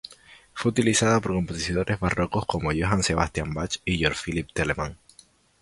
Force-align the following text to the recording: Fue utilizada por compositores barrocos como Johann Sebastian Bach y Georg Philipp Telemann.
Fue 0.55 0.71
utilizada 0.71 1.19
por 1.21 1.33
compositores 1.33 1.99
barrocos 1.99 2.47
como 2.47 2.71
Johann 2.71 3.03
Sebastian 3.03 3.53
Bach 3.53 3.73
y 3.85 3.99
Georg 3.99 4.15
Philipp 4.15 4.47
Telemann. 4.51 4.97